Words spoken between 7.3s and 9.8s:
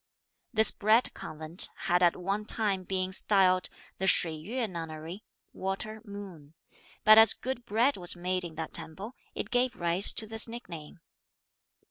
good bread was made in that temple, it gave